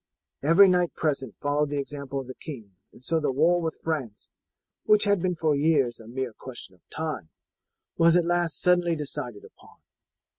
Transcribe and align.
Every 0.41 0.67
knight 0.67 0.95
present 0.95 1.35
followed 1.35 1.69
the 1.69 1.77
example 1.77 2.19
of 2.19 2.25
the 2.25 2.33
king, 2.33 2.75
and 2.91 3.05
so 3.05 3.19
the 3.19 3.31
war 3.31 3.61
with 3.61 3.79
France, 3.83 4.29
which 4.85 5.03
had 5.03 5.21
been 5.21 5.35
for 5.35 5.55
years 5.55 5.99
a 5.99 6.07
mere 6.07 6.33
question 6.33 6.73
of 6.73 6.81
time, 6.89 7.29
was 7.97 8.15
at 8.15 8.25
last 8.25 8.59
suddenly 8.59 8.95
decided 8.95 9.45
upon. 9.45 9.77